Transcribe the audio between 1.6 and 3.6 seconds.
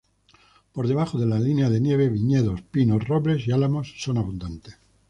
de nieve viñedos, pinos, robles y